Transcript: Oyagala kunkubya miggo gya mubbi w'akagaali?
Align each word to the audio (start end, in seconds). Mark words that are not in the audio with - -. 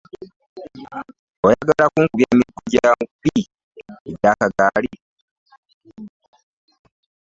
Oyagala 1.45 1.85
kunkubya 1.93 2.31
miggo 2.37 2.61
gya 2.71 2.89
mubbi 2.99 3.35
w'akagaali? 4.21 4.91